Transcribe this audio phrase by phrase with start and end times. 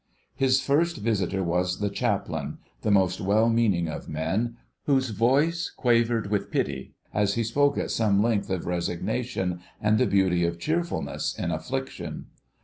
[0.33, 6.31] His first visitor was the Chaplain, the most well meaning of men, whose voice quavered
[6.31, 11.37] with pity as he spoke at some length of resignation and the beauty of cheerfulness
[11.37, 12.25] in affliction.